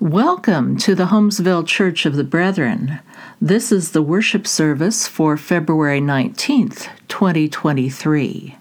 Welcome 0.00 0.76
to 0.76 0.94
the 0.94 1.06
Holmesville 1.06 1.66
Church 1.66 2.06
of 2.06 2.14
the 2.14 2.22
Brethren. 2.22 3.00
This 3.40 3.72
is 3.72 3.90
the 3.90 4.00
worship 4.00 4.46
service 4.46 5.08
for 5.08 5.36
February 5.36 6.00
19th, 6.00 6.88
2023. 7.08 8.56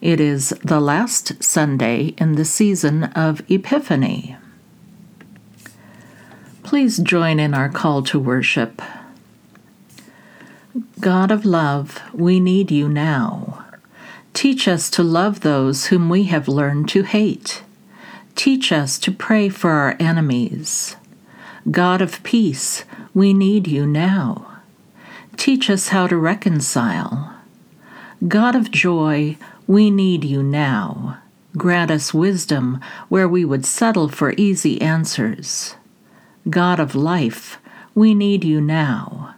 It 0.00 0.20
is 0.20 0.48
the 0.64 0.80
last 0.80 1.44
Sunday 1.44 2.14
in 2.16 2.36
the 2.36 2.46
season 2.46 3.04
of 3.04 3.42
Epiphany. 3.50 4.38
Please 6.62 6.96
join 6.96 7.38
in 7.38 7.52
our 7.52 7.68
call 7.68 8.02
to 8.04 8.18
worship. 8.18 8.80
God 10.98 11.30
of 11.30 11.44
love, 11.44 12.00
we 12.14 12.40
need 12.40 12.70
you 12.70 12.88
now. 12.88 13.66
Teach 14.32 14.66
us 14.66 14.88
to 14.88 15.02
love 15.02 15.40
those 15.40 15.88
whom 15.88 16.08
we 16.08 16.24
have 16.24 16.48
learned 16.48 16.88
to 16.88 17.02
hate 17.02 17.64
Teach 18.40 18.72
us 18.72 18.98
to 19.00 19.12
pray 19.12 19.50
for 19.50 19.72
our 19.72 19.96
enemies. 20.00 20.96
God 21.70 22.00
of 22.00 22.22
peace, 22.22 22.86
we 23.12 23.34
need 23.34 23.68
you 23.68 23.86
now. 23.86 24.62
Teach 25.36 25.68
us 25.68 25.88
how 25.88 26.06
to 26.06 26.16
reconcile. 26.16 27.34
God 28.26 28.56
of 28.56 28.70
joy, 28.70 29.36
we 29.66 29.90
need 29.90 30.24
you 30.24 30.42
now. 30.42 31.18
Grant 31.58 31.90
us 31.90 32.14
wisdom 32.14 32.80
where 33.10 33.28
we 33.28 33.44
would 33.44 33.66
settle 33.66 34.08
for 34.08 34.32
easy 34.38 34.80
answers. 34.80 35.74
God 36.48 36.80
of 36.80 36.94
life, 36.94 37.58
we 37.94 38.14
need 38.14 38.42
you 38.42 38.62
now. 38.62 39.34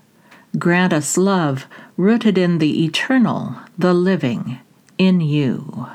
Grant 0.60 0.92
us 0.92 1.16
love 1.16 1.66
rooted 1.96 2.38
in 2.38 2.58
the 2.58 2.84
eternal, 2.84 3.56
the 3.76 3.94
living, 3.94 4.60
in 4.96 5.20
you. 5.20 5.88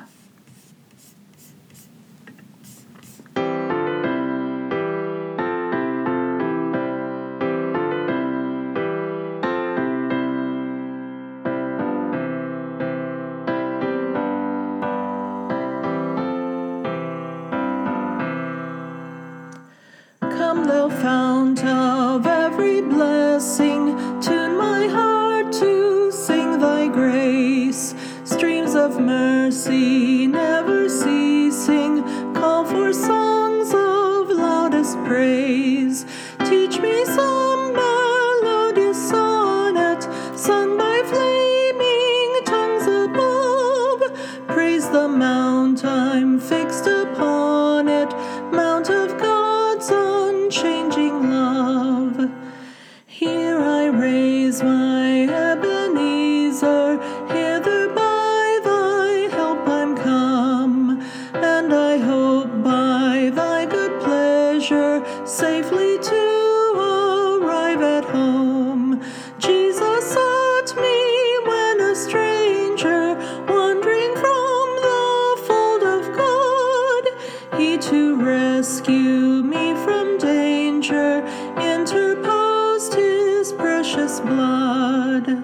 rescue 78.68 79.42
me 79.44 79.74
from 79.86 80.18
danger, 80.18 81.26
interposed 81.58 82.94
his 82.94 83.54
precious 83.54 84.20
blood. 84.20 85.42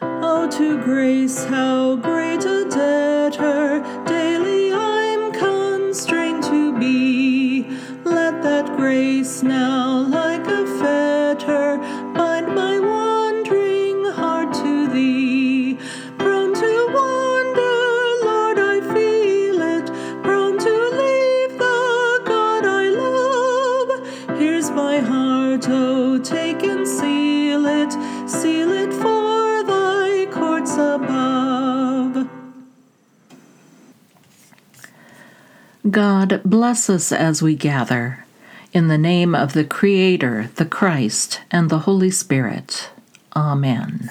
Oh, 0.00 0.48
to 0.50 0.82
grace, 0.82 1.44
how 1.44 1.79
God, 35.88 36.42
bless 36.44 36.90
us 36.90 37.10
as 37.10 37.40
we 37.40 37.54
gather. 37.54 38.26
In 38.72 38.88
the 38.88 38.98
name 38.98 39.34
of 39.34 39.54
the 39.54 39.64
Creator, 39.64 40.50
the 40.56 40.66
Christ, 40.66 41.40
and 41.50 41.70
the 41.70 41.80
Holy 41.80 42.10
Spirit. 42.10 42.90
Amen. 43.34 44.10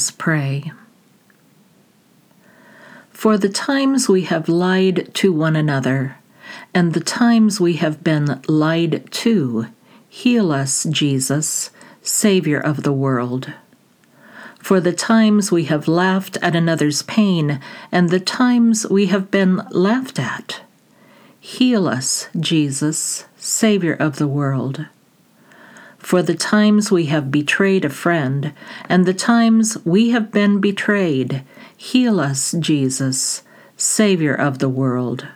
Us 0.00 0.10
pray. 0.10 0.72
For 3.10 3.36
the 3.36 3.50
times 3.50 4.08
we 4.08 4.22
have 4.22 4.48
lied 4.48 5.10
to 5.16 5.30
one 5.30 5.56
another, 5.56 6.16
and 6.72 6.94
the 6.94 7.04
times 7.04 7.60
we 7.60 7.74
have 7.74 8.02
been 8.02 8.40
lied 8.48 9.12
to, 9.24 9.66
heal 10.08 10.52
us, 10.52 10.84
Jesus, 10.84 11.68
Savior 12.00 12.58
of 12.58 12.82
the 12.82 12.94
world. 12.94 13.52
For 14.58 14.80
the 14.80 14.94
times 14.94 15.52
we 15.52 15.64
have 15.64 15.86
laughed 15.86 16.38
at 16.40 16.56
another's 16.56 17.02
pain, 17.02 17.60
and 17.92 18.08
the 18.08 18.20
times 18.20 18.86
we 18.88 19.04
have 19.12 19.30
been 19.30 19.56
laughed 19.68 20.18
at, 20.18 20.62
heal 21.38 21.86
us, 21.86 22.30
Jesus, 22.40 23.26
Savior 23.36 23.92
of 23.92 24.16
the 24.16 24.28
world 24.28 24.86
for 26.00 26.22
the 26.22 26.34
times 26.34 26.90
we 26.90 27.06
have 27.06 27.30
betrayed 27.30 27.84
a 27.84 27.90
friend, 27.90 28.52
and 28.88 29.06
the 29.06 29.14
times 29.14 29.78
we 29.84 30.10
have 30.10 30.32
been 30.32 30.60
betrayed. 30.60 31.44
Heal 31.76 32.18
us, 32.18 32.52
Jesus, 32.58 33.42
Savior 33.76 34.34
of 34.34 34.58
the 34.58 34.68
world. 34.68 35.28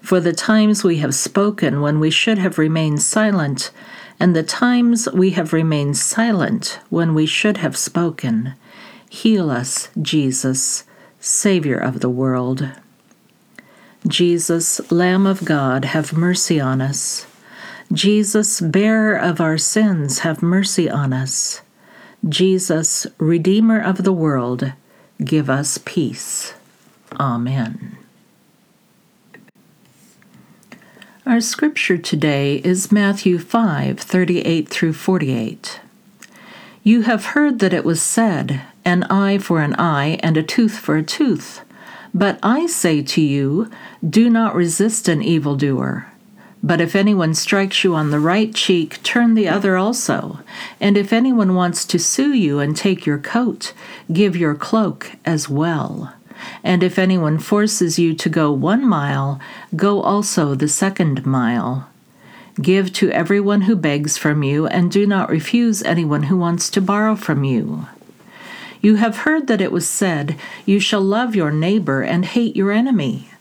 For 0.00 0.20
the 0.20 0.32
times 0.32 0.82
we 0.82 0.98
have 0.98 1.14
spoken 1.14 1.80
when 1.80 2.00
we 2.00 2.10
should 2.10 2.38
have 2.38 2.58
remained 2.58 3.02
silent, 3.02 3.70
and 4.18 4.36
the 4.36 4.42
times 4.42 5.08
we 5.12 5.30
have 5.30 5.52
remained 5.52 5.96
silent 5.96 6.80
when 6.90 7.14
we 7.14 7.24
should 7.24 7.58
have 7.58 7.76
spoken. 7.76 8.54
Heal 9.08 9.48
us, 9.50 9.88
Jesus, 10.00 10.84
Savior 11.20 11.78
of 11.78 12.00
the 12.00 12.10
world. 12.10 12.68
Jesus, 14.06 14.90
Lamb 14.90 15.24
of 15.24 15.44
God, 15.44 15.84
have 15.84 16.12
mercy 16.12 16.58
on 16.58 16.80
us. 16.80 17.26
Jesus, 17.92 18.60
bearer 18.62 19.14
of 19.14 19.38
our 19.38 19.58
sins, 19.58 20.20
have 20.20 20.42
mercy 20.42 20.88
on 20.88 21.12
us. 21.12 21.60
Jesus, 22.26 23.06
Redeemer 23.18 23.80
of 23.80 24.04
the 24.04 24.12
world, 24.14 24.72
give 25.22 25.50
us 25.50 25.78
peace. 25.84 26.54
Amen. 27.20 27.98
Our 31.26 31.42
scripture 31.42 31.98
today 31.98 32.56
is 32.64 32.90
Matthew 32.90 33.38
5 33.38 34.00
38 34.00 34.68
through 34.68 34.94
48. 34.94 35.80
You 36.82 37.02
have 37.02 37.26
heard 37.26 37.58
that 37.58 37.74
it 37.74 37.84
was 37.84 38.00
said, 38.00 38.62
An 38.86 39.02
eye 39.04 39.36
for 39.36 39.60
an 39.60 39.74
eye, 39.78 40.18
and 40.22 40.38
a 40.38 40.42
tooth 40.42 40.78
for 40.78 40.96
a 40.96 41.02
tooth. 41.02 41.60
But 42.14 42.38
I 42.42 42.66
say 42.66 43.02
to 43.02 43.20
you, 43.20 43.70
do 44.08 44.30
not 44.30 44.54
resist 44.54 45.08
an 45.08 45.22
evildoer. 45.22 46.11
But 46.62 46.80
if 46.80 46.94
anyone 46.94 47.34
strikes 47.34 47.82
you 47.82 47.94
on 47.94 48.10
the 48.10 48.20
right 48.20 48.54
cheek, 48.54 49.02
turn 49.02 49.34
the 49.34 49.48
other 49.48 49.76
also. 49.76 50.38
And 50.80 50.96
if 50.96 51.12
anyone 51.12 51.54
wants 51.54 51.84
to 51.86 51.98
sue 51.98 52.32
you 52.32 52.60
and 52.60 52.76
take 52.76 53.04
your 53.04 53.18
coat, 53.18 53.72
give 54.12 54.36
your 54.36 54.54
cloak 54.54 55.12
as 55.24 55.48
well. 55.48 56.14
And 56.62 56.82
if 56.82 56.98
anyone 56.98 57.38
forces 57.38 57.98
you 57.98 58.14
to 58.14 58.28
go 58.28 58.52
one 58.52 58.86
mile, 58.86 59.40
go 59.74 60.02
also 60.02 60.54
the 60.54 60.68
second 60.68 61.26
mile. 61.26 61.88
Give 62.60 62.92
to 62.94 63.10
everyone 63.10 63.62
who 63.62 63.74
begs 63.74 64.16
from 64.18 64.42
you, 64.42 64.66
and 64.66 64.90
do 64.90 65.06
not 65.06 65.30
refuse 65.30 65.82
anyone 65.82 66.24
who 66.24 66.36
wants 66.36 66.68
to 66.70 66.80
borrow 66.80 67.16
from 67.16 67.44
you. 67.44 67.86
You 68.80 68.96
have 68.96 69.18
heard 69.18 69.46
that 69.46 69.60
it 69.60 69.72
was 69.72 69.88
said, 69.88 70.36
You 70.66 70.78
shall 70.78 71.00
love 71.00 71.34
your 71.34 71.50
neighbor 71.50 72.02
and 72.02 72.24
hate 72.24 72.54
your 72.54 72.70
enemy. 72.70 73.31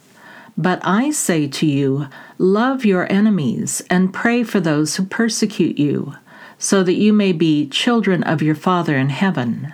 But 0.58 0.80
I 0.84 1.12
say 1.12 1.48
to 1.48 1.66
you, 1.66 2.08
love 2.38 2.86
your 2.86 3.12
enemies 3.12 3.82
and 3.90 4.14
pray 4.14 4.44
for 4.44 4.60
those 4.60 4.96
who 4.96 5.06
persecute 5.06 5.80
you, 5.80 6.16
so 6.58 6.84
that 6.84 6.94
you 6.94 7.14
may 7.14 7.32
be 7.32 7.68
children 7.68 8.24
of 8.24 8.42
your 8.42 8.56
Father 8.56 8.96
in 8.96 9.10
heaven. 9.10 9.74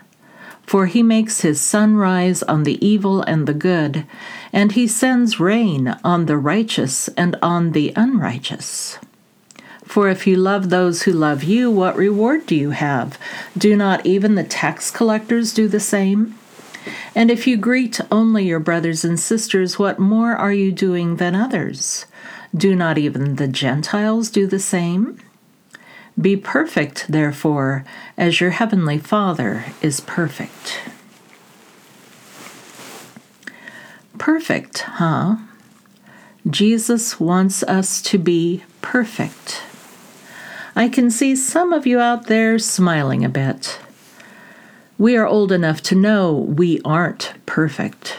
For 0.64 0.86
he 0.86 1.02
makes 1.02 1.42
his 1.42 1.62
sun 1.62 1.96
rise 1.96 2.44
on 2.44 2.64
the 2.64 2.86
evil 2.86 3.22
and 3.22 3.48
the 3.48 3.54
good, 3.54 4.06
and 4.52 4.74
he 4.74 4.88
sends 4.88 5.40
rain 5.40 5.96
on 6.04 6.26
the 6.26 6.38
righteous 6.38 7.08
and 7.10 7.38
on 7.42 7.72
the 7.72 7.94
unrighteous. 7.96 9.00
For 9.86 10.10
if 10.10 10.28
you 10.28 10.36
love 10.36 10.70
those 10.70 11.04
who 11.04 11.14
love 11.14 11.44
you, 11.44 11.72
what 11.72 11.96
reward 11.96 12.46
do 12.46 12.56
you 12.56 12.72
have? 12.72 13.18
Do 13.58 13.78
not 13.78 14.06
even 14.06 14.36
the 14.36 14.44
tax 14.44 14.92
collectors 14.92 15.54
do 15.54 15.70
the 15.70 15.80
same? 15.80 16.38
And 17.16 17.32
if 17.32 17.48
you 17.48 17.58
greet 17.58 18.00
only 18.12 18.46
your 18.46 18.60
brothers 18.60 19.04
and 19.04 19.20
sisters, 19.20 19.80
what 19.80 20.00
more 20.00 20.36
are 20.36 20.54
you 20.54 20.72
doing 20.72 21.18
than 21.18 21.36
others? 21.36 22.06
Do 22.56 22.76
not 22.76 22.98
even 22.98 23.36
the 23.36 23.48
Gentiles 23.48 24.30
do 24.30 24.48
the 24.48 24.60
same? 24.60 25.20
Be 26.20 26.36
perfect, 26.36 27.06
therefore, 27.08 27.86
as 28.18 28.42
your 28.42 28.52
heavenly 28.52 28.98
Father 28.98 29.66
is 29.82 30.00
perfect. 30.00 30.80
Perfect, 34.18 34.80
huh? 34.80 35.38
Jesus 36.50 37.20
wants 37.20 37.62
us 37.64 38.02
to 38.04 38.18
be 38.18 38.64
perfect. 38.82 39.62
I 40.76 40.90
can 40.90 41.12
see 41.12 41.36
some 41.36 41.74
of 41.74 41.86
you 41.86 42.00
out 42.00 42.28
there 42.28 42.58
smiling 42.58 43.24
a 43.24 43.30
bit. 43.30 43.80
We 45.00 45.16
are 45.16 45.28
old 45.28 45.52
enough 45.52 45.84
to 45.84 45.96
know 45.96 46.34
we 46.34 46.82
aren't 46.84 47.34
perfect. 47.46 48.18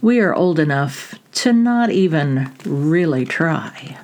We 0.00 0.20
are 0.20 0.34
old 0.34 0.58
enough 0.58 1.14
to 1.32 1.52
not 1.52 1.90
even 1.90 2.50
really 2.64 3.26
try. 3.26 3.98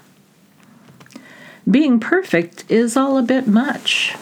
Being 1.71 1.99
perfect 1.99 2.71
is 2.71 2.95
all 2.95 3.17
a 3.17 3.23
bit 3.23 3.47
much. 3.47 4.15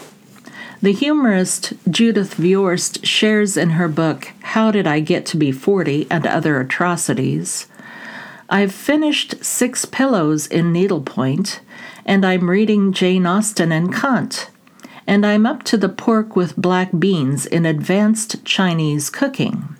The 0.81 0.93
humorist 0.93 1.73
Judith 1.91 2.37
Viorst 2.37 3.05
shares 3.05 3.57
in 3.57 3.71
her 3.71 3.89
book, 3.89 4.29
How 4.43 4.71
Did 4.71 4.87
I 4.87 5.01
Get 5.01 5.27
to 5.27 5.37
Be 5.37 5.51
40 5.51 6.07
and 6.09 6.25
Other 6.25 6.61
Atrocities? 6.61 7.67
I've 8.49 8.73
finished 8.73 9.45
Six 9.45 9.87
Pillows 9.87 10.47
in 10.47 10.71
Needlepoint, 10.71 11.61
and 12.07 12.25
I'm 12.25 12.49
reading 12.49 12.93
Jane 12.93 13.27
Austen 13.27 13.73
and 13.73 13.93
Kant 13.93 14.51
and 15.07 15.27
I'm 15.27 15.47
up 15.47 15.63
to 15.65 15.77
the 15.77 15.89
pork 15.89 16.37
with 16.37 16.57
black 16.57 16.91
beans 16.99 17.47
in 17.47 17.67
advanced 17.67 18.45
Chinese 18.45 19.11
cooking. 19.11 19.77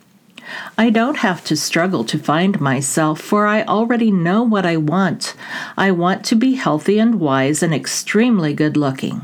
I 0.77 0.91
don't 0.91 1.19
have 1.19 1.45
to 1.45 1.57
struggle 1.57 2.05
to 2.05 2.19
find 2.19 2.61
myself, 2.61 3.21
for 3.21 3.47
I 3.47 3.63
already 3.63 4.11
know 4.11 4.43
what 4.43 4.67
I 4.67 4.77
want. 4.77 5.35
I 5.77 5.91
want 5.93 6.25
to 6.27 6.35
be 6.35 6.55
healthy 6.55 6.99
and 6.99 7.21
wise 7.21 7.63
and 7.63 7.73
extremely 7.73 8.53
good 8.53 8.77
looking. 8.77 9.23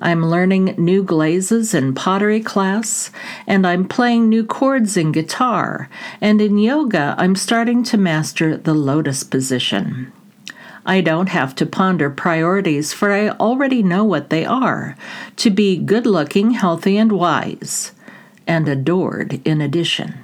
I'm 0.00 0.26
learning 0.26 0.74
new 0.76 1.02
glazes 1.02 1.72
in 1.74 1.94
pottery 1.94 2.40
class, 2.40 3.10
and 3.46 3.66
I'm 3.66 3.88
playing 3.88 4.28
new 4.28 4.44
chords 4.44 4.96
in 4.96 5.12
guitar, 5.12 5.88
and 6.20 6.40
in 6.40 6.58
yoga, 6.58 7.14
I'm 7.16 7.34
starting 7.34 7.82
to 7.84 7.96
master 7.96 8.56
the 8.56 8.74
lotus 8.74 9.24
position. 9.24 10.12
I 10.86 11.00
don't 11.00 11.30
have 11.30 11.56
to 11.56 11.66
ponder 11.66 12.08
priorities, 12.08 12.92
for 12.92 13.12
I 13.12 13.30
already 13.30 13.82
know 13.82 14.04
what 14.04 14.30
they 14.30 14.44
are 14.44 14.96
to 15.36 15.50
be 15.50 15.76
good 15.76 16.06
looking, 16.06 16.52
healthy, 16.52 16.96
and 16.96 17.10
wise, 17.10 17.90
and 18.46 18.68
adored 18.68 19.40
in 19.44 19.60
addition. 19.60 20.14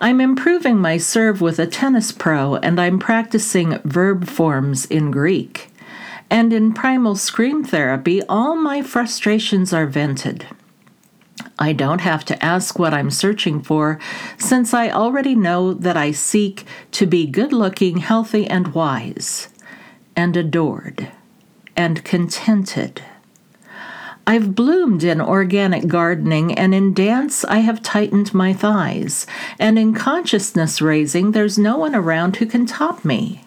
I'm 0.00 0.20
improving 0.20 0.78
my 0.78 0.96
serve 0.96 1.40
with 1.40 1.60
a 1.60 1.66
tennis 1.68 2.10
pro, 2.10 2.56
and 2.56 2.80
I'm 2.80 2.98
practicing 2.98 3.78
verb 3.84 4.28
forms 4.28 4.86
in 4.86 5.12
Greek. 5.12 5.70
And 6.28 6.52
in 6.52 6.74
primal 6.74 7.14
scream 7.14 7.64
therapy, 7.64 8.22
all 8.24 8.56
my 8.56 8.82
frustrations 8.82 9.72
are 9.72 9.86
vented. 9.86 10.46
I 11.58 11.72
don't 11.72 12.00
have 12.00 12.24
to 12.26 12.44
ask 12.44 12.78
what 12.78 12.94
I'm 12.94 13.10
searching 13.10 13.60
for, 13.60 13.98
since 14.36 14.72
I 14.72 14.90
already 14.90 15.34
know 15.34 15.74
that 15.74 15.96
I 15.96 16.12
seek 16.12 16.64
to 16.92 17.06
be 17.06 17.26
good 17.26 17.52
looking, 17.52 17.96
healthy, 17.96 18.46
and 18.46 18.68
wise, 18.68 19.48
and 20.14 20.36
adored, 20.36 21.10
and 21.76 22.04
contented. 22.04 23.02
I've 24.24 24.54
bloomed 24.54 25.02
in 25.02 25.20
organic 25.20 25.88
gardening, 25.88 26.54
and 26.54 26.72
in 26.74 26.94
dance 26.94 27.44
I 27.46 27.58
have 27.58 27.82
tightened 27.82 28.32
my 28.32 28.52
thighs, 28.52 29.26
and 29.58 29.78
in 29.78 29.94
consciousness 29.94 30.80
raising 30.80 31.32
there's 31.32 31.58
no 31.58 31.76
one 31.76 31.94
around 31.94 32.36
who 32.36 32.46
can 32.46 32.66
top 32.66 33.04
me. 33.04 33.44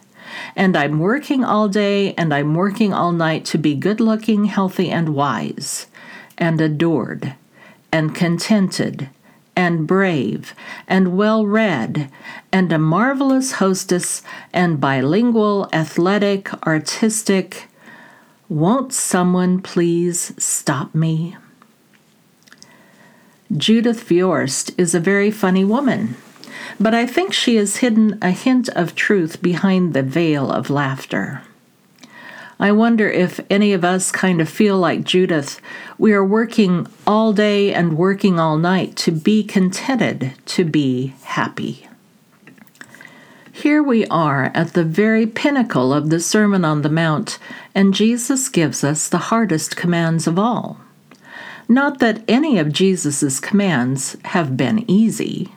And 0.56 0.76
I'm 0.76 1.00
working 1.00 1.44
all 1.44 1.70
day 1.70 2.14
and 2.16 2.34
I'm 2.34 2.56
working 2.56 2.94
all 2.94 3.12
night 3.12 3.46
to 3.46 3.58
be 3.58 3.76
good 3.76 4.00
looking, 4.00 4.46
healthy, 4.46 4.90
and 4.90 5.10
wise, 5.10 5.88
and 6.38 6.60
adored 6.60 7.36
and 7.92 8.16
contented 8.16 9.10
and 9.56 9.86
brave 9.86 10.56
and 10.88 11.18
well 11.18 11.46
read 11.46 12.10
and 12.52 12.72
a 12.72 12.80
marvelous 12.80 13.54
hostess 13.54 14.22
and 14.54 14.80
bilingual, 14.80 15.70
athletic, 15.74 16.52
artistic. 16.66 17.68
Won't 18.50 18.94
someone 18.94 19.62
please 19.62 20.34
stop 20.38 20.96
me? 20.96 21.38
Judith 23.56 24.08
Viorst 24.08 24.74
is 24.78 24.96
a 24.96 25.00
very 25.00 25.30
funny 25.30 25.66
woman, 25.66 26.16
but 26.80 26.94
I 26.94 27.06
think 27.06 27.34
she 27.34 27.58
has 27.58 27.78
hidden 27.78 28.18
a 28.22 28.32
hint 28.32 28.70
of 28.70 28.96
truth 28.96 29.42
behind 29.42 29.94
the 29.94 30.04
veil 30.04 30.50
of 30.50 30.70
laughter. 30.70 31.42
I 32.62 32.72
wonder 32.72 33.10
if 33.10 33.40
any 33.50 33.74
of 33.74 33.84
us 33.84 34.12
kind 34.12 34.40
of 34.40 34.48
feel 34.48 34.78
like 34.78 35.04
Judith. 35.04 35.60
We 35.98 36.14
are 36.14 36.24
working 36.24 36.86
all 37.08 37.34
day 37.34 37.74
and 37.74 37.98
working 37.98 38.40
all 38.40 38.56
night 38.60 38.96
to 38.98 39.12
be 39.12 39.44
contented, 39.44 40.34
to 40.46 40.64
be 40.64 41.16
happy. 41.24 41.88
Here 43.52 43.82
we 43.82 44.06
are 44.08 44.52
at 44.54 44.74
the 44.74 44.84
very 44.84 45.26
pinnacle 45.26 45.92
of 45.92 46.12
the 46.12 46.20
Sermon 46.20 46.64
on 46.64 46.84
the 46.84 46.90
Mount, 46.90 47.40
and 47.74 47.96
Jesus 47.96 48.48
gives 48.48 48.84
us 48.84 49.10
the 49.10 49.18
hardest 49.18 49.76
commands 49.76 50.28
of 50.28 50.38
all. 50.38 50.80
Not 51.68 51.98
that 51.98 52.24
any 52.28 52.60
of 52.60 52.72
Jesus' 52.72 53.40
commands 53.40 54.18
have 54.26 54.56
been 54.56 54.86
easy. 54.88 55.52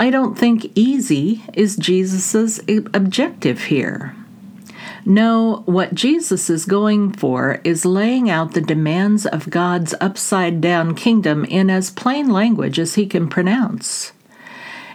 I 0.00 0.08
don't 0.08 0.38
think 0.38 0.72
easy 0.74 1.42
is 1.52 1.76
Jesus' 1.76 2.60
objective 2.94 3.64
here. 3.64 4.16
No, 5.06 5.62
what 5.66 5.94
Jesus 5.94 6.48
is 6.48 6.64
going 6.64 7.12
for 7.12 7.60
is 7.62 7.84
laying 7.84 8.30
out 8.30 8.54
the 8.54 8.62
demands 8.62 9.26
of 9.26 9.50
God's 9.50 9.94
upside 10.00 10.60
down 10.62 10.94
kingdom 10.94 11.44
in 11.44 11.68
as 11.68 11.90
plain 11.90 12.30
language 12.30 12.78
as 12.78 12.94
he 12.94 13.06
can 13.06 13.28
pronounce. 13.28 14.12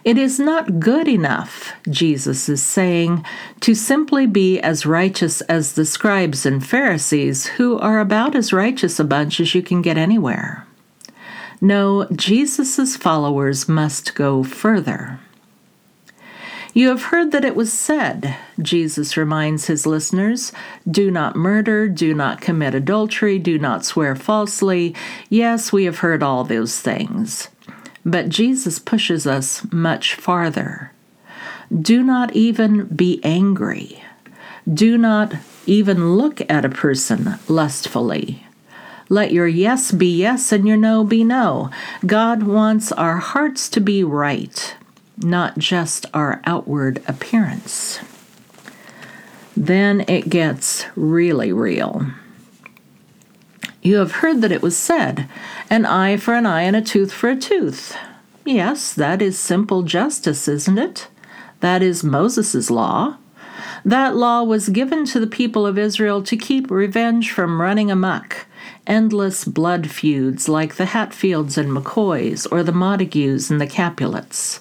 It 0.03 0.17
is 0.17 0.39
not 0.39 0.79
good 0.79 1.07
enough, 1.07 1.73
Jesus 1.89 2.49
is 2.49 2.63
saying, 2.63 3.23
to 3.59 3.75
simply 3.75 4.25
be 4.25 4.59
as 4.59 4.85
righteous 4.85 5.41
as 5.41 5.73
the 5.73 5.85
scribes 5.85 6.45
and 6.45 6.65
Pharisees, 6.65 7.45
who 7.45 7.77
are 7.77 7.99
about 7.99 8.35
as 8.35 8.53
righteous 8.53 8.99
a 8.99 9.03
bunch 9.03 9.39
as 9.39 9.53
you 9.53 9.61
can 9.61 9.81
get 9.81 9.97
anywhere. 9.97 10.65
No, 11.61 12.07
Jesus' 12.13 12.95
followers 12.95 13.67
must 13.67 14.15
go 14.15 14.41
further. 14.43 15.19
You 16.79 16.87
have 16.87 17.01
heard 17.01 17.33
that 17.33 17.43
it 17.43 17.57
was 17.57 17.73
said, 17.73 18.37
Jesus 18.57 19.17
reminds 19.17 19.65
his 19.65 19.85
listeners, 19.85 20.53
do 20.89 21.11
not 21.11 21.35
murder, 21.35 21.89
do 21.89 22.13
not 22.13 22.39
commit 22.39 22.73
adultery, 22.73 23.37
do 23.37 23.59
not 23.59 23.83
swear 23.83 24.15
falsely. 24.15 24.95
Yes, 25.27 25.73
we 25.73 25.83
have 25.83 25.97
heard 25.97 26.23
all 26.23 26.45
those 26.45 26.79
things. 26.79 27.49
But 28.05 28.29
Jesus 28.29 28.79
pushes 28.79 29.27
us 29.27 29.69
much 29.73 30.15
farther. 30.15 30.93
Do 31.77 32.01
not 32.01 32.33
even 32.33 32.85
be 32.85 33.19
angry. 33.25 34.01
Do 34.73 34.97
not 34.97 35.33
even 35.65 36.15
look 36.15 36.39
at 36.49 36.63
a 36.63 36.69
person 36.69 37.37
lustfully. 37.49 38.47
Let 39.09 39.33
your 39.33 39.49
yes 39.49 39.91
be 39.91 40.15
yes 40.15 40.53
and 40.53 40.65
your 40.65 40.77
no 40.77 41.03
be 41.03 41.25
no. 41.25 41.71
God 42.05 42.43
wants 42.43 42.93
our 42.93 43.17
hearts 43.17 43.67
to 43.71 43.81
be 43.81 44.01
right 44.01 44.77
not 45.23 45.57
just 45.57 46.05
our 46.13 46.41
outward 46.45 47.01
appearance. 47.07 47.99
Then 49.55 50.05
it 50.07 50.29
gets 50.29 50.85
really 50.95 51.51
real. 51.51 52.05
You 53.81 53.97
have 53.97 54.13
heard 54.13 54.41
that 54.41 54.51
it 54.51 54.61
was 54.61 54.77
said, 54.77 55.29
an 55.69 55.85
eye 55.85 56.17
for 56.17 56.33
an 56.33 56.45
eye 56.45 56.63
and 56.63 56.75
a 56.75 56.81
tooth 56.81 57.11
for 57.11 57.29
a 57.29 57.35
tooth. 57.35 57.95
Yes, 58.45 58.93
that 58.93 59.21
is 59.21 59.37
simple 59.37 59.83
justice, 59.83 60.47
isn't 60.47 60.77
it? 60.77 61.07
That 61.59 61.83
is 61.83 62.03
Moses' 62.03 62.69
law. 62.69 63.17
That 63.85 64.15
law 64.15 64.43
was 64.43 64.69
given 64.69 65.05
to 65.05 65.19
the 65.19 65.27
people 65.27 65.65
of 65.65 65.77
Israel 65.77 66.21
to 66.23 66.37
keep 66.37 66.69
revenge 66.69 67.31
from 67.31 67.61
running 67.61 67.89
amuck, 67.89 68.45
endless 68.87 69.45
blood 69.45 69.89
feuds 69.89 70.49
like 70.49 70.75
the 70.75 70.87
Hatfields 70.87 71.57
and 71.57 71.69
McCoys 71.69 72.47
or 72.51 72.63
the 72.63 72.71
Montagues 72.71 73.49
and 73.49 73.61
the 73.61 73.67
Capulets. 73.67 74.59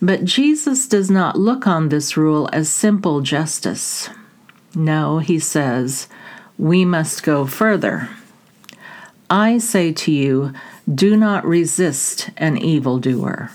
But 0.00 0.24
Jesus 0.24 0.86
does 0.86 1.10
not 1.10 1.38
look 1.38 1.66
on 1.66 1.88
this 1.88 2.16
rule 2.16 2.48
as 2.52 2.68
simple 2.68 3.22
justice. 3.22 4.10
No, 4.74 5.18
he 5.18 5.38
says, 5.38 6.06
we 6.58 6.84
must 6.84 7.22
go 7.22 7.46
further. 7.46 8.10
I 9.30 9.58
say 9.58 9.92
to 9.92 10.12
you, 10.12 10.52
do 10.92 11.16
not 11.16 11.44
resist 11.44 12.30
an 12.36 12.58
evildoer. 12.58 13.50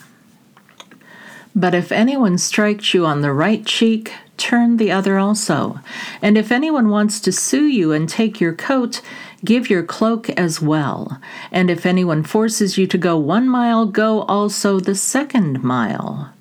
But 1.55 1.73
if 1.73 1.91
anyone 1.91 2.37
strikes 2.37 2.93
you 2.93 3.05
on 3.05 3.21
the 3.21 3.33
right 3.33 3.65
cheek, 3.65 4.13
turn 4.41 4.77
the 4.77 4.91
other 4.91 5.19
also. 5.19 5.79
And 6.21 6.37
if 6.37 6.51
anyone 6.51 6.89
wants 6.89 7.19
to 7.21 7.31
sue 7.31 7.67
you 7.67 7.91
and 7.91 8.09
take 8.09 8.41
your 8.41 8.53
coat, 8.53 9.01
give 9.45 9.69
your 9.69 9.83
cloak 9.83 10.29
as 10.31 10.59
well. 10.59 11.21
And 11.51 11.69
if 11.69 11.85
anyone 11.85 12.23
forces 12.23 12.77
you 12.77 12.87
to 12.87 12.97
go 12.97 13.17
one 13.17 13.47
mile, 13.47 13.85
go 13.85 14.23
also 14.23 14.79
the 14.79 14.95
second 14.95 15.63
mile. 15.63 16.33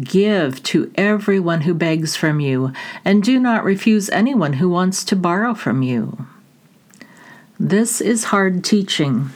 Give 0.00 0.62
to 0.64 0.90
everyone 0.96 1.60
who 1.60 1.74
begs 1.74 2.16
from 2.16 2.40
you, 2.40 2.72
and 3.04 3.22
do 3.22 3.38
not 3.38 3.62
refuse 3.62 4.08
anyone 4.10 4.54
who 4.54 4.68
wants 4.68 5.04
to 5.04 5.14
borrow 5.14 5.54
from 5.54 5.82
you. 5.82 6.26
This 7.60 8.00
is 8.00 8.24
hard 8.24 8.64
teaching. 8.64 9.30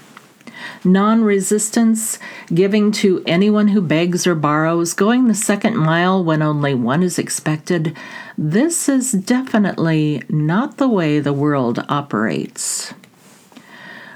Non 0.85 1.23
resistance, 1.23 2.19
giving 2.53 2.93
to 2.93 3.23
anyone 3.27 3.69
who 3.69 3.81
begs 3.81 4.27
or 4.27 4.35
borrows, 4.35 4.93
going 4.93 5.29
the 5.29 5.35
second 5.35 5.77
mile 5.77 6.23
when 6.23 6.43
only 6.43 6.75
one 6.75 7.03
is 7.03 7.19
expected, 7.19 7.97
this 8.37 8.89
is 8.89 9.13
definitely 9.13 10.23
not 10.29 10.77
the 10.77 10.89
way 10.89 11.21
the 11.21 11.33
world 11.33 11.85
operates. 11.89 12.95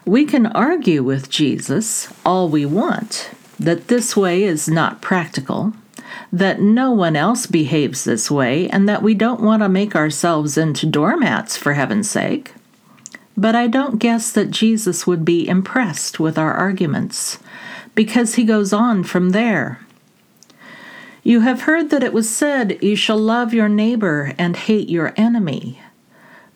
We 0.05 0.25
can 0.25 0.47
argue 0.47 1.03
with 1.03 1.31
Jesus 1.31 2.13
all 2.25 2.49
we 2.49 2.67
want 2.67 3.31
that 3.59 3.89
this 3.89 4.17
way 4.17 4.43
is 4.43 4.69
not 4.69 5.01
practical 5.01 5.73
that 6.33 6.61
no 6.61 6.91
one 6.91 7.15
else 7.15 7.47
behaves 7.47 8.05
this 8.05 8.31
way 8.31 8.69
and 8.71 8.89
that 8.89 9.03
we 9.03 9.15
don't 9.15 9.41
want 9.41 9.63
to 9.63 9.69
make 9.69 9.95
ourselves 9.95 10.57
into 10.57 10.87
doormats 10.87 11.57
for 11.57 11.75
heaven's 11.75 12.11
sake. 12.11 12.55
But 13.37 13.55
I 13.55 13.67
don't 13.67 13.99
guess 13.99 14.31
that 14.33 14.51
Jesus 14.51 15.07
would 15.07 15.25
be 15.25 15.49
impressed 15.49 16.21
with 16.21 16.39
our 16.39 16.53
arguments, 16.53 17.39
because 17.95 18.35
he 18.35 18.45
goes 18.45 18.73
on 18.73 19.05
from 19.05 19.31
there. 19.31 19.81
You 21.23 21.41
have 21.41 21.63
heard 21.63 21.91
that 21.91 22.03
it 22.03 22.13
was 22.13 22.29
said, 22.29 22.79
You 22.83 22.97
shall 22.97 23.19
love 23.19 23.55
your 23.55 23.69
neighbor 23.69 24.35
and 24.39 24.57
hate 24.57 24.89
your 24.89 25.15
enemy. 25.17 25.81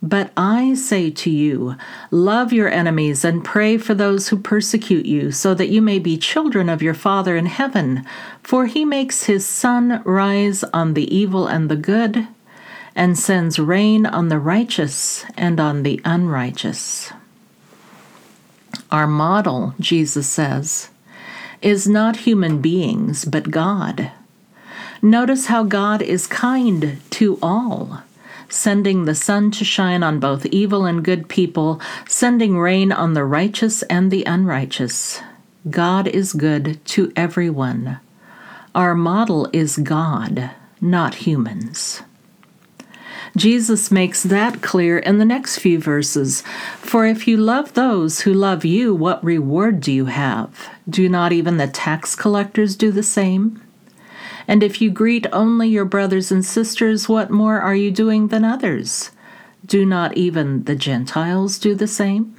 But 0.02 0.30
I 0.36 0.74
say 0.74 1.10
to 1.10 1.30
you, 1.30 1.76
love 2.10 2.52
your 2.52 2.68
enemies 2.68 3.24
and 3.24 3.44
pray 3.44 3.78
for 3.78 3.94
those 3.94 4.28
who 4.28 4.36
persecute 4.36 5.06
you, 5.06 5.32
so 5.32 5.54
that 5.54 5.68
you 5.68 5.80
may 5.80 5.98
be 5.98 6.18
children 6.18 6.68
of 6.68 6.82
your 6.82 6.94
Father 6.94 7.36
in 7.36 7.46
heaven. 7.46 8.04
For 8.42 8.66
he 8.66 8.84
makes 8.84 9.24
his 9.24 9.46
sun 9.46 10.02
rise 10.04 10.62
on 10.64 10.94
the 10.94 11.12
evil 11.14 11.46
and 11.46 11.70
the 11.70 11.76
good, 11.76 12.28
and 12.96 13.16
sends 13.16 13.60
rain 13.60 14.04
on 14.04 14.28
the 14.28 14.40
righteous 14.40 15.24
and 15.36 15.60
on 15.60 15.84
the 15.84 16.00
unrighteous. 16.04 17.12
Our 18.90 19.06
model, 19.06 19.74
Jesus 19.78 20.28
says, 20.28 20.88
is 21.62 21.86
not 21.86 22.16
human 22.18 22.60
beings, 22.60 23.24
but 23.24 23.52
God. 23.52 24.10
Notice 25.00 25.46
how 25.46 25.62
God 25.62 26.02
is 26.02 26.26
kind 26.26 27.00
to 27.10 27.38
all 27.40 28.02
sending 28.48 29.04
the 29.04 29.14
sun 29.14 29.50
to 29.50 29.64
shine 29.64 30.02
on 30.02 30.20
both 30.20 30.46
evil 30.46 30.84
and 30.84 31.04
good 31.04 31.28
people, 31.28 31.80
sending 32.06 32.58
rain 32.58 32.92
on 32.92 33.14
the 33.14 33.24
righteous 33.24 33.82
and 33.84 34.10
the 34.10 34.24
unrighteous. 34.24 35.20
God 35.68 36.06
is 36.06 36.32
good 36.32 36.84
to 36.86 37.12
everyone. 37.16 37.98
Our 38.74 38.94
model 38.94 39.48
is 39.52 39.78
God, 39.78 40.50
not 40.80 41.16
humans. 41.26 42.02
Jesus 43.34 43.90
makes 43.90 44.22
that 44.22 44.62
clear 44.62 44.98
in 44.98 45.18
the 45.18 45.24
next 45.24 45.58
few 45.58 45.78
verses. 45.78 46.42
For 46.78 47.06
if 47.06 47.26
you 47.26 47.36
love 47.36 47.74
those 47.74 48.20
who 48.20 48.32
love 48.32 48.64
you, 48.64 48.94
what 48.94 49.24
reward 49.24 49.80
do 49.80 49.92
you 49.92 50.06
have? 50.06 50.68
Do 50.88 51.08
not 51.08 51.32
even 51.32 51.56
the 51.56 51.66
tax 51.66 52.14
collectors 52.14 52.76
do 52.76 52.92
the 52.92 53.02
same? 53.02 53.62
And 54.48 54.62
if 54.62 54.80
you 54.80 54.90
greet 54.90 55.26
only 55.32 55.68
your 55.68 55.84
brothers 55.84 56.30
and 56.30 56.44
sisters, 56.44 57.08
what 57.08 57.30
more 57.30 57.60
are 57.60 57.74
you 57.74 57.90
doing 57.90 58.28
than 58.28 58.44
others? 58.44 59.10
Do 59.64 59.84
not 59.84 60.16
even 60.16 60.64
the 60.64 60.76
Gentiles 60.76 61.58
do 61.58 61.74
the 61.74 61.88
same? 61.88 62.36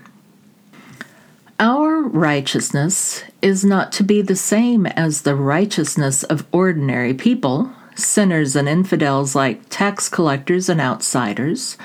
Our 1.59 2.01
righteousness 2.01 3.23
is 3.41 3.65
not 3.65 3.91
to 3.93 4.03
be 4.03 4.21
the 4.21 4.35
same 4.35 4.85
as 4.85 5.23
the 5.23 5.35
righteousness 5.35 6.23
of 6.23 6.45
ordinary 6.51 7.13
people, 7.13 7.73
sinners 7.97 8.55
and 8.55 8.69
infidels 8.69 9.35
like 9.35 9.69
tax 9.69 10.07
collectors 10.07 10.69
and 10.69 10.79
outsiders. 10.79 11.77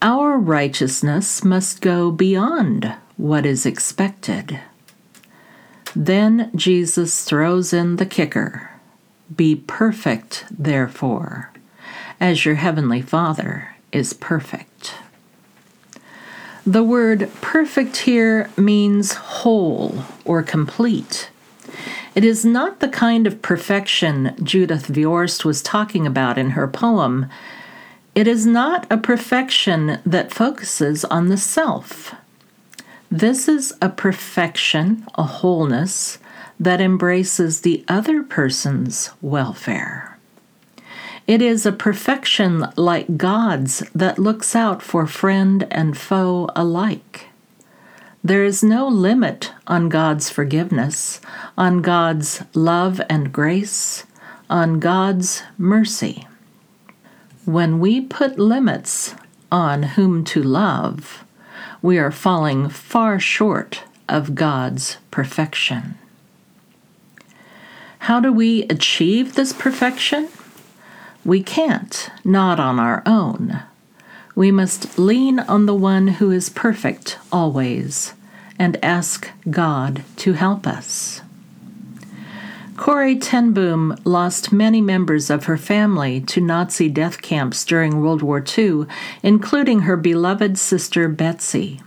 Our 0.00 0.38
righteousness 0.38 1.44
must 1.44 1.80
go 1.80 2.10
beyond 2.10 2.94
what 3.16 3.46
is 3.46 3.64
expected. 3.64 4.58
Then 5.94 6.50
Jesus 6.56 7.24
throws 7.24 7.72
in 7.72 7.96
the 7.96 8.06
kicker. 8.06 8.70
Be 9.34 9.54
perfect, 9.54 10.44
therefore, 10.50 11.52
as 12.18 12.44
your 12.44 12.56
heavenly 12.56 13.02
Father 13.02 13.76
is 13.92 14.12
perfect. 14.12 14.94
The 16.64 16.82
word 16.82 17.28
perfect 17.40 17.98
here 17.98 18.48
means 18.56 19.14
whole 19.14 20.04
or 20.24 20.42
complete. 20.42 21.28
It 22.14 22.24
is 22.24 22.44
not 22.44 22.80
the 22.80 22.88
kind 22.88 23.26
of 23.26 23.40
perfection 23.40 24.34
Judith 24.42 24.88
Viorst 24.88 25.46
was 25.46 25.62
talking 25.62 26.06
about 26.06 26.36
in 26.36 26.50
her 26.50 26.68
poem. 26.68 27.26
It 28.14 28.28
is 28.28 28.44
not 28.44 28.86
a 28.90 28.98
perfection 28.98 29.98
that 30.04 30.32
focuses 30.32 31.06
on 31.06 31.28
the 31.28 31.38
self. 31.38 32.14
This 33.10 33.48
is 33.48 33.72
a 33.80 33.88
perfection, 33.88 35.06
a 35.14 35.22
wholeness, 35.22 36.18
that 36.60 36.82
embraces 36.82 37.62
the 37.62 37.82
other 37.88 38.22
person's 38.22 39.10
welfare. 39.22 40.18
It 41.26 41.40
is 41.40 41.64
a 41.64 41.72
perfection 41.72 42.66
like 42.76 43.16
God's 43.16 43.80
that 43.94 44.18
looks 44.18 44.54
out 44.54 44.82
for 44.82 45.06
friend 45.06 45.66
and 45.70 45.96
foe 45.96 46.50
alike. 46.54 47.28
There 48.24 48.44
is 48.44 48.62
no 48.62 48.86
limit 48.86 49.52
on 49.66 49.88
God's 49.88 50.30
forgiveness, 50.30 51.20
on 51.58 51.82
God's 51.82 52.44
love 52.54 53.00
and 53.10 53.32
grace, 53.32 54.04
on 54.48 54.78
God's 54.78 55.42
mercy. 55.58 56.28
When 57.44 57.80
we 57.80 58.00
put 58.00 58.38
limits 58.38 59.16
on 59.50 59.82
whom 59.82 60.22
to 60.26 60.40
love, 60.40 61.24
we 61.82 61.98
are 61.98 62.12
falling 62.12 62.68
far 62.68 63.18
short 63.18 63.82
of 64.08 64.36
God's 64.36 64.98
perfection. 65.10 65.98
How 68.06 68.20
do 68.20 68.32
we 68.32 68.62
achieve 68.64 69.34
this 69.34 69.52
perfection? 69.52 70.28
We 71.24 71.42
can't, 71.42 72.08
not 72.24 72.60
on 72.60 72.78
our 72.78 73.02
own. 73.04 73.62
We 74.34 74.50
must 74.50 74.98
lean 74.98 75.40
on 75.40 75.66
the 75.66 75.74
one 75.74 76.08
who 76.08 76.30
is 76.30 76.48
perfect 76.48 77.18
always 77.30 78.14
and 78.58 78.82
ask 78.82 79.30
God 79.50 80.04
to 80.18 80.32
help 80.32 80.66
us. 80.66 81.20
Corrie 82.76 83.18
ten 83.18 83.52
Boom 83.52 83.96
lost 84.04 84.52
many 84.52 84.80
members 84.80 85.28
of 85.30 85.44
her 85.44 85.58
family 85.58 86.20
to 86.22 86.40
Nazi 86.40 86.88
death 86.88 87.20
camps 87.20 87.64
during 87.64 88.00
World 88.00 88.22
War 88.22 88.42
II, 88.58 88.86
including 89.22 89.80
her 89.80 89.96
beloved 89.96 90.58
sister 90.58 91.08
Betsy. 91.08 91.80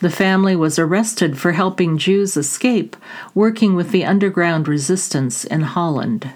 The 0.00 0.10
family 0.10 0.56
was 0.56 0.78
arrested 0.78 1.38
for 1.38 1.52
helping 1.52 1.98
Jews 1.98 2.36
escape, 2.36 2.96
working 3.34 3.74
with 3.76 3.92
the 3.92 4.04
underground 4.04 4.66
resistance 4.66 5.44
in 5.44 5.60
Holland. 5.62 6.30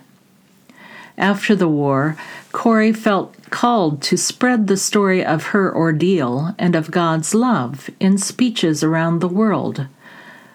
After 1.17 1.55
the 1.55 1.69
war, 1.69 2.17
Corrie 2.53 2.93
felt 2.93 3.35
called 3.51 4.03
to 4.03 4.17
spread 4.17 4.67
the 4.67 4.77
story 4.77 5.25
of 5.25 5.47
her 5.49 5.75
ordeal 5.75 6.55
and 6.59 6.75
of 6.75 6.91
God's 6.91 7.35
love 7.35 7.89
in 8.01 8.19
speeches 8.19 8.83
around 8.83 9.21
the 9.21 9.29
world 9.29 9.87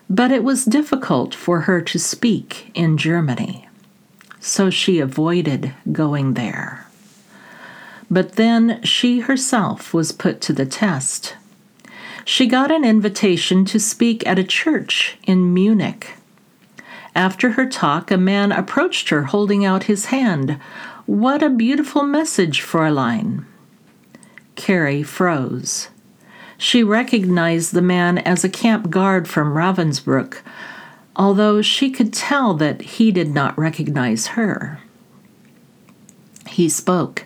but 0.10 0.32
it 0.32 0.44
was 0.44 0.66
difficult 0.66 1.36
for 1.36 1.62
her 1.62 1.82
to 1.82 2.00
speak 2.00 2.72
in 2.74 2.98
Germany, 2.98 3.70
so 4.40 4.70
she 4.70 5.00
avoided 5.00 5.74
going 5.92 6.34
there. 6.34 6.88
But 8.10 8.34
then 8.34 8.82
she 8.82 9.20
herself 9.20 9.94
was 9.94 10.12
put 10.12 10.42
to 10.42 10.54
the 10.54 10.66
test. 10.66 11.36
She 12.26 12.48
got 12.48 12.72
an 12.72 12.84
invitation 12.84 13.66
to 13.66 13.80
speak 13.80 14.26
at 14.26 14.40
a 14.40 14.44
church 14.44 15.18
in 15.28 15.54
Munich. 15.54 16.16
After 17.20 17.52
her 17.52 17.66
talk, 17.66 18.12
a 18.12 18.18
man 18.18 18.54
approached 18.54 19.10
her 19.10 19.24
holding 19.24 19.66
out 19.66 19.84
his 19.92 20.06
hand. 20.06 20.58
What 21.06 21.44
a 21.44 21.50
beautiful 21.50 22.04
message, 22.04 22.62
Fräulein! 22.62 23.44
Corrie 24.56 25.04
froze. 25.04 25.90
She 26.58 26.82
recognized 26.82 27.74
the 27.74 27.82
man 27.82 28.20
as 28.20 28.46
a 28.46 28.50
camp 28.50 28.90
guard 28.90 29.28
from 29.28 29.54
Ravensbrück, 29.54 30.38
although 31.18 31.62
she 31.62 31.92
could 31.92 32.14
tell 32.14 32.54
that 32.54 32.82
he 32.82 33.12
did 33.12 33.34
not 33.34 33.60
recognize 33.60 34.28
her. 34.28 34.80
He 36.48 36.70
spoke, 36.70 37.26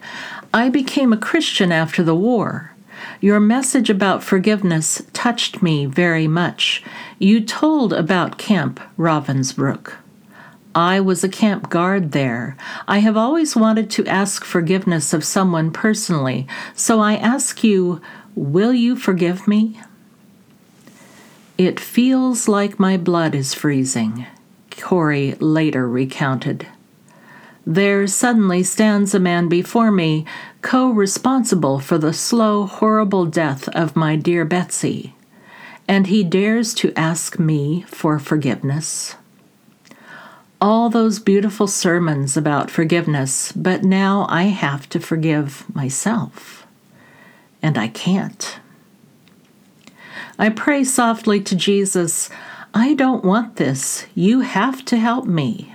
I 0.51 0.69
became 0.69 1.13
a 1.13 1.17
Christian 1.17 1.71
after 1.71 2.01
the 2.01 2.15
war. 2.15 2.72
Your 3.21 3.39
message 3.39 3.89
about 3.89 4.23
forgiveness 4.23 5.01
touched 5.13 5.61
me 5.61 5.85
very 5.85 6.27
much. 6.27 6.83
You 7.19 7.41
told 7.41 7.93
about 7.93 8.37
Camp 8.37 8.79
Ravensbrück. 8.97 9.93
I 10.75 10.99
was 10.99 11.23
a 11.23 11.29
camp 11.29 11.69
guard 11.69 12.11
there. 12.11 12.57
I 12.87 12.99
have 12.99 13.15
always 13.15 13.55
wanted 13.55 13.91
to 13.91 14.07
ask 14.07 14.43
forgiveness 14.43 15.13
of 15.13 15.23
someone 15.23 15.71
personally, 15.71 16.47
so 16.75 16.99
I 16.99 17.15
ask 17.15 17.63
you, 17.63 18.01
Will 18.35 18.73
you 18.73 18.95
forgive 18.95 19.47
me? 19.47 19.79
It 21.57 21.79
feels 21.79 22.47
like 22.47 22.79
my 22.79 22.97
blood 22.97 23.35
is 23.35 23.53
freezing, 23.53 24.25
Corrie 24.71 25.35
later 25.39 25.87
recounted. 25.87 26.67
There 27.65 28.07
suddenly 28.07 28.63
stands 28.63 29.13
a 29.13 29.19
man 29.19 29.47
before 29.47 29.91
me, 29.91 30.25
co 30.61 30.89
responsible 30.89 31.79
for 31.79 31.97
the 31.97 32.13
slow, 32.13 32.65
horrible 32.65 33.25
death 33.25 33.69
of 33.69 33.95
my 33.95 34.15
dear 34.15 34.43
Betsy, 34.43 35.15
and 35.87 36.07
he 36.07 36.23
dares 36.23 36.73
to 36.75 36.93
ask 36.97 37.39
me 37.39 37.83
for 37.87 38.19
forgiveness. 38.19 39.15
All 40.59 40.89
those 40.89 41.19
beautiful 41.19 41.67
sermons 41.67 42.37
about 42.37 42.71
forgiveness, 42.71 43.51
but 43.53 43.83
now 43.83 44.25
I 44.29 44.43
have 44.43 44.87
to 44.89 44.99
forgive 44.99 45.65
myself 45.73 46.63
and 47.63 47.77
I 47.77 47.87
can't. 47.87 48.59
I 50.37 50.49
pray 50.49 50.83
softly 50.83 51.39
to 51.41 51.55
Jesus, 51.55 52.29
I 52.73 52.93
don't 52.93 53.23
want 53.23 53.55
this. 53.55 54.05
You 54.13 54.41
have 54.41 54.83
to 54.85 54.97
help 54.97 55.25
me. 55.25 55.72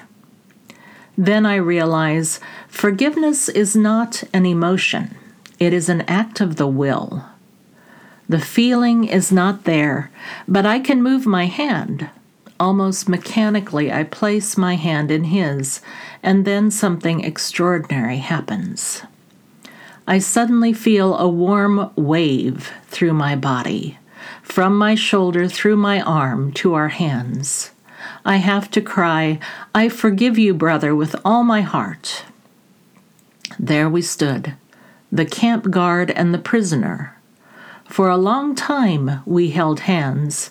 Then 1.20 1.44
I 1.44 1.56
realize 1.56 2.38
forgiveness 2.68 3.48
is 3.48 3.74
not 3.74 4.22
an 4.32 4.46
emotion, 4.46 5.16
it 5.58 5.72
is 5.72 5.88
an 5.88 6.02
act 6.02 6.40
of 6.40 6.54
the 6.54 6.68
will. 6.68 7.24
The 8.28 8.38
feeling 8.38 9.02
is 9.02 9.32
not 9.32 9.64
there, 9.64 10.12
but 10.46 10.64
I 10.64 10.78
can 10.78 11.02
move 11.02 11.26
my 11.26 11.46
hand. 11.46 12.08
Almost 12.60 13.08
mechanically, 13.08 13.90
I 13.90 14.04
place 14.04 14.56
my 14.56 14.76
hand 14.76 15.10
in 15.10 15.24
his, 15.24 15.80
and 16.22 16.44
then 16.44 16.70
something 16.70 17.24
extraordinary 17.24 18.18
happens. 18.18 19.02
I 20.06 20.20
suddenly 20.20 20.72
feel 20.72 21.18
a 21.18 21.28
warm 21.28 21.90
wave 21.96 22.72
through 22.86 23.14
my 23.14 23.34
body, 23.34 23.98
from 24.42 24.78
my 24.78 24.94
shoulder 24.94 25.48
through 25.48 25.78
my 25.78 26.00
arm 26.00 26.52
to 26.52 26.74
our 26.74 26.88
hands. 26.88 27.72
I 28.24 28.36
have 28.36 28.70
to 28.72 28.80
cry, 28.80 29.38
I 29.74 29.88
forgive 29.88 30.38
you, 30.38 30.54
brother, 30.54 30.94
with 30.94 31.16
all 31.24 31.44
my 31.44 31.60
heart. 31.62 32.24
There 33.58 33.88
we 33.88 34.02
stood, 34.02 34.54
the 35.10 35.26
camp 35.26 35.70
guard 35.70 36.10
and 36.10 36.32
the 36.32 36.38
prisoner. 36.38 37.16
For 37.86 38.08
a 38.08 38.16
long 38.16 38.54
time 38.54 39.22
we 39.24 39.50
held 39.50 39.80
hands, 39.80 40.50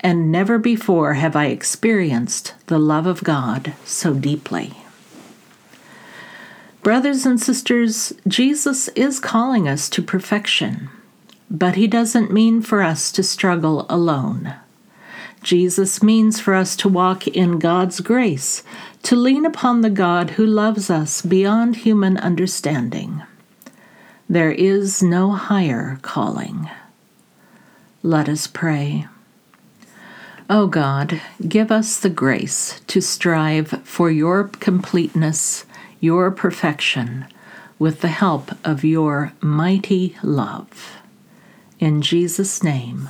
and 0.00 0.32
never 0.32 0.58
before 0.58 1.14
have 1.14 1.36
I 1.36 1.46
experienced 1.46 2.54
the 2.66 2.78
love 2.78 3.06
of 3.06 3.22
God 3.22 3.74
so 3.84 4.14
deeply. 4.14 4.74
Brothers 6.82 7.26
and 7.26 7.38
sisters, 7.38 8.14
Jesus 8.26 8.88
is 8.88 9.20
calling 9.20 9.68
us 9.68 9.90
to 9.90 10.00
perfection, 10.02 10.88
but 11.50 11.76
he 11.76 11.86
doesn't 11.86 12.32
mean 12.32 12.62
for 12.62 12.82
us 12.82 13.12
to 13.12 13.22
struggle 13.22 13.84
alone. 13.90 14.54
Jesus 15.42 16.02
means 16.02 16.40
for 16.40 16.54
us 16.54 16.76
to 16.76 16.88
walk 16.88 17.26
in 17.26 17.58
God's 17.58 18.00
grace, 18.00 18.62
to 19.04 19.16
lean 19.16 19.46
upon 19.46 19.80
the 19.80 19.90
God 19.90 20.30
who 20.30 20.44
loves 20.44 20.90
us 20.90 21.22
beyond 21.22 21.76
human 21.76 22.16
understanding. 22.18 23.22
There 24.28 24.52
is 24.52 25.02
no 25.02 25.32
higher 25.32 25.98
calling. 26.02 26.68
Let 28.02 28.28
us 28.28 28.46
pray. 28.46 29.06
O 30.48 30.62
oh 30.62 30.66
God, 30.66 31.20
give 31.46 31.70
us 31.70 31.98
the 31.98 32.10
grace 32.10 32.80
to 32.88 33.00
strive 33.00 33.68
for 33.84 34.10
your 34.10 34.44
completeness 34.44 35.64
your 36.00 36.30
perfection 36.30 37.26
with 37.78 38.00
the 38.00 38.08
help 38.08 38.50
of 38.64 38.84
your 38.84 39.32
mighty 39.40 40.16
love. 40.22 40.96
In 41.78 42.02
Jesus' 42.02 42.62
name, 42.62 43.08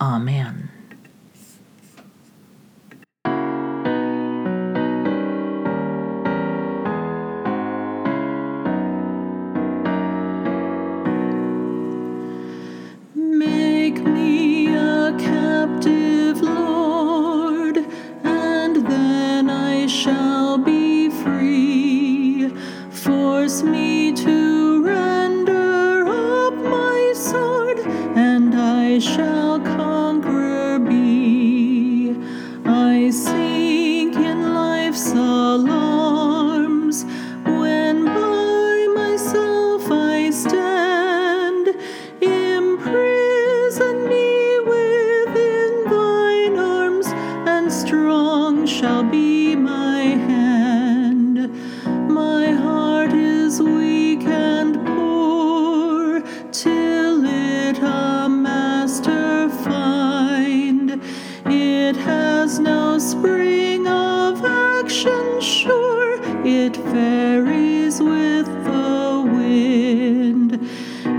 Amen. 0.00 0.75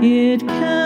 It 0.00 0.46
can 0.46 0.77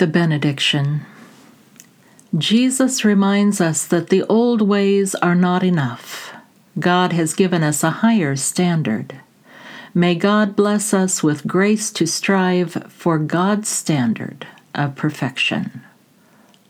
the 0.00 0.06
benediction. 0.06 1.02
Jesus 2.36 3.04
reminds 3.04 3.60
us 3.60 3.86
that 3.86 4.08
the 4.08 4.22
old 4.24 4.62
ways 4.62 5.14
are 5.16 5.34
not 5.34 5.62
enough. 5.62 6.32
God 6.78 7.12
has 7.12 7.34
given 7.34 7.62
us 7.62 7.84
a 7.84 7.90
higher 7.90 8.34
standard. 8.34 9.20
May 9.92 10.14
God 10.14 10.56
bless 10.56 10.94
us 10.94 11.22
with 11.22 11.46
grace 11.46 11.90
to 11.92 12.06
strive 12.06 12.86
for 12.88 13.18
God's 13.18 13.68
standard 13.68 14.46
of 14.74 14.96
perfection. 14.96 15.82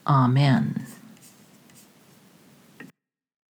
Amen. 0.08 0.86